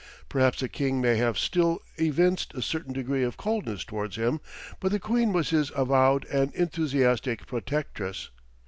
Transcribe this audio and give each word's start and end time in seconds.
Perhaps 0.29 0.61
the 0.61 0.67
king 0.67 0.99
may 0.99 1.17
have 1.17 1.37
still 1.37 1.79
evinced 1.97 2.55
a 2.55 2.61
certain 2.63 2.91
degree 2.91 3.21
of 3.21 3.37
coldness 3.37 3.83
towards 3.85 4.15
him, 4.15 4.41
but 4.79 4.91
the 4.91 4.99
queen 4.99 5.31
was 5.31 5.51
his 5.51 5.71
avowed 5.75 6.25
and 6.25 6.51
enthusiastic 6.55 7.45
protectress. 7.45 8.31